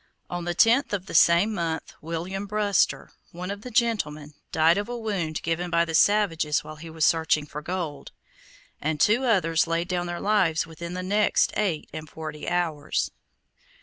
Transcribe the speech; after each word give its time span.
On 0.31 0.45
the 0.45 0.55
tenth 0.55 0.93
of 0.93 1.05
the 1.05 1.13
same 1.13 1.53
month 1.53 1.93
William 2.01 2.47
Bruster, 2.47 3.11
one 3.31 3.51
of 3.51 3.61
the 3.61 3.69
gentlemen, 3.69 4.33
died 4.51 4.79
of 4.79 4.89
a 4.89 4.97
wound 4.97 5.39
given 5.43 5.69
by 5.69 5.85
the 5.85 5.93
savages 5.93 6.63
while 6.63 6.77
he 6.77 6.89
was 6.89 7.05
searching 7.05 7.45
for 7.45 7.61
gold, 7.61 8.11
and 8.81 8.99
two 8.99 9.25
others 9.25 9.67
laid 9.67 9.87
down 9.87 10.07
their 10.07 10.19
lives 10.19 10.65
within 10.65 10.95
the 10.95 11.03
next 11.03 11.53
eight 11.55 11.87
and 11.93 12.09
forty 12.09 12.49
hours. 12.49 13.11